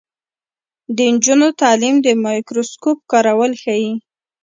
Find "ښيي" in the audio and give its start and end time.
3.61-3.91